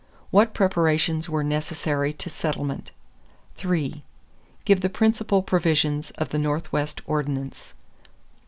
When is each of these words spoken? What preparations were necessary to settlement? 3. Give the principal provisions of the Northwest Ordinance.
What 0.31 0.55
preparations 0.55 1.29
were 1.29 1.43
necessary 1.43 2.11
to 2.11 2.27
settlement? 2.27 2.89
3. 3.57 4.01
Give 4.65 4.81
the 4.81 4.89
principal 4.89 5.43
provisions 5.43 6.09
of 6.17 6.29
the 6.29 6.39
Northwest 6.39 7.01
Ordinance. 7.05 7.75